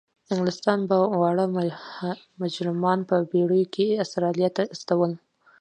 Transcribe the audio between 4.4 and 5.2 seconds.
ته استول.